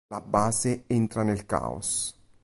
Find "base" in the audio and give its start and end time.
0.19-0.85